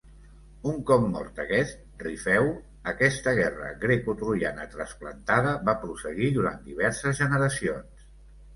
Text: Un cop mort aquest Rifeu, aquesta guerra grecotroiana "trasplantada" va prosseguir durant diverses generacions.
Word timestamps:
Un 0.69 0.77
cop 0.89 1.03
mort 1.09 1.41
aquest 1.43 1.83
Rifeu, 2.03 2.49
aquesta 2.93 3.35
guerra 3.41 3.69
grecotroiana 3.85 4.67
"trasplantada" 4.73 5.55
va 5.71 5.79
prosseguir 5.87 6.33
durant 6.41 6.61
diverses 6.73 7.25
generacions. 7.25 8.11